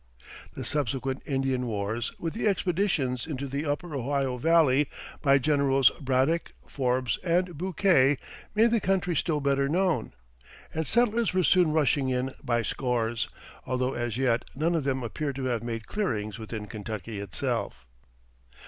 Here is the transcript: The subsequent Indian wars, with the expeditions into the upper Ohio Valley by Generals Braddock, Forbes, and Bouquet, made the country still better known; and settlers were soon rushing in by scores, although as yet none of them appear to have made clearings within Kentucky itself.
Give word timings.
The 0.55 0.65
subsequent 0.65 1.21
Indian 1.27 1.67
wars, 1.67 2.11
with 2.17 2.33
the 2.33 2.47
expeditions 2.47 3.27
into 3.27 3.47
the 3.47 3.67
upper 3.67 3.93
Ohio 3.93 4.35
Valley 4.37 4.89
by 5.21 5.37
Generals 5.37 5.91
Braddock, 6.01 6.53
Forbes, 6.65 7.19
and 7.23 7.55
Bouquet, 7.55 8.17
made 8.55 8.71
the 8.71 8.79
country 8.79 9.15
still 9.15 9.39
better 9.39 9.69
known; 9.69 10.13
and 10.73 10.87
settlers 10.87 11.35
were 11.35 11.43
soon 11.43 11.71
rushing 11.71 12.09
in 12.09 12.33
by 12.43 12.63
scores, 12.63 13.29
although 13.67 13.93
as 13.93 14.17
yet 14.17 14.43
none 14.55 14.73
of 14.73 14.85
them 14.85 15.03
appear 15.03 15.33
to 15.33 15.43
have 15.45 15.61
made 15.61 15.85
clearings 15.87 16.39
within 16.39 16.65
Kentucky 16.65 17.19
itself. 17.19 17.85